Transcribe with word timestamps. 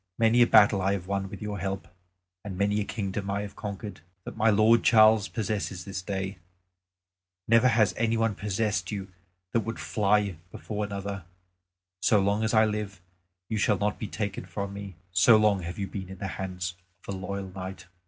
Many 0.17 0.41
a 0.41 0.47
battle 0.47 0.81
I 0.81 0.93
have 0.93 1.05
won 1.05 1.29
with 1.29 1.43
your 1.43 1.59
help; 1.59 1.87
and 2.43 2.57
many 2.57 2.81
a 2.81 2.85
kingdom 2.85 3.27
have 3.29 3.35
I 3.51 3.53
conquered, 3.53 4.01
that 4.23 4.35
my 4.35 4.49
lord 4.49 4.83
Charles 4.83 5.27
possesses 5.27 5.85
this 5.85 6.01
day. 6.01 6.39
Never 7.47 7.67
has 7.67 7.93
any 7.95 8.17
one 8.17 8.33
possessed 8.33 8.89
you 8.91 9.09
that 9.51 9.59
would 9.59 9.79
fly 9.79 10.37
before 10.51 10.83
another. 10.85 11.25
So 12.01 12.19
long 12.19 12.43
as 12.43 12.51
I 12.55 12.65
live, 12.65 12.99
you 13.47 13.57
shall 13.59 13.77
not 13.77 13.99
be 13.99 14.07
taken 14.07 14.45
from 14.47 14.73
me, 14.73 14.95
so 15.11 15.37
long 15.37 15.61
have 15.61 15.77
you 15.77 15.85
been 15.85 16.09
in 16.09 16.17
the 16.17 16.29
hands 16.29 16.73
of 17.07 17.13
a 17.13 17.17
loyal 17.19 17.49
knight." 17.51 17.85